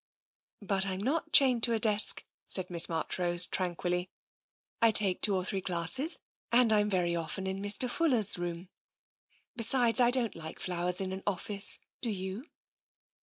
[0.63, 4.09] ""But Fm not chained to a desk," said Miss March rose tranquilly."
[4.81, 6.17] I take two or three classes,
[6.51, 7.87] and I'm very often in Mr.
[7.87, 8.69] Fuller's room.
[9.55, 12.45] Besides, I don't like flowers in an office; do you?